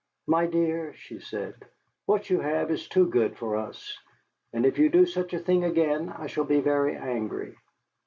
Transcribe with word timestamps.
"My 0.25 0.47
dear," 0.47 0.95
she 0.95 1.19
said, 1.19 1.53
"what 2.07 2.31
you 2.31 2.39
have 2.39 2.71
is 2.71 2.87
too 2.87 3.05
good 3.07 3.37
for 3.37 3.55
us. 3.55 3.99
And 4.51 4.65
if 4.65 4.79
you 4.79 4.89
do 4.89 5.05
such 5.05 5.31
a 5.35 5.39
thing 5.39 5.63
again, 5.63 6.09
I 6.17 6.25
shall 6.25 6.45
be 6.45 6.59
very 6.59 6.95
angry." 6.95 7.55